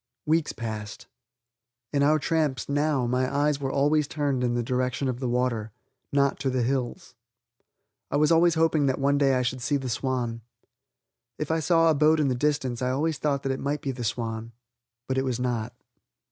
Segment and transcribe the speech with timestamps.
[0.25, 1.05] Weeks passed.
[1.93, 5.71] On our tramps, now, my eyes were always turned in the direction of the water,
[6.11, 7.13] not to the hills.
[8.09, 10.41] I was always hoping that one day I should see the Swan.
[11.37, 13.91] If I saw a boat in the distance I always thought that it might be
[13.91, 14.53] the Swan.
[15.07, 15.71] But it was not.